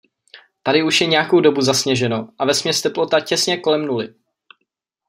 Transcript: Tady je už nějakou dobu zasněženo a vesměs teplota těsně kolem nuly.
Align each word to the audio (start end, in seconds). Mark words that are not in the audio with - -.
Tady 0.63 0.77
je 0.77 0.83
už 0.83 0.99
nějakou 0.99 1.39
dobu 1.39 1.61
zasněženo 1.61 2.29
a 2.37 2.45
vesměs 2.45 2.81
teplota 2.81 3.19
těsně 3.19 3.57
kolem 3.57 3.85
nuly. 3.85 4.13